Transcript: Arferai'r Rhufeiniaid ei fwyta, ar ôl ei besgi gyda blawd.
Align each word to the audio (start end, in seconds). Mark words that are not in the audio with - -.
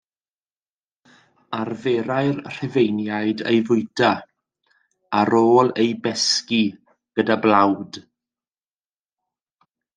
Arferai'r 1.57 2.39
Rhufeiniaid 2.55 3.43
ei 3.51 3.61
fwyta, 3.69 4.11
ar 5.21 5.33
ôl 5.43 5.71
ei 5.85 5.93
besgi 6.09 6.63
gyda 7.15 7.41
blawd. 7.47 8.03